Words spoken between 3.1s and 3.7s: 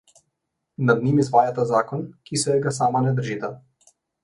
držita.